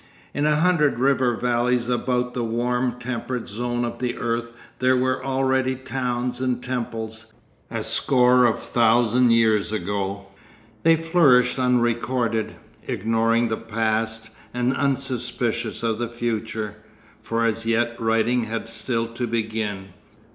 [0.33, 4.47] In a hundred river valleys about the warm, temperate zone of the earth
[4.79, 7.31] there were already towns and temples,
[7.69, 10.25] a score of thousand years ago.
[10.81, 12.55] They flourished unrecorded,
[12.87, 16.77] ignoring the past and unsuspicious of the future,
[17.21, 19.89] for as yet writing had still to begin.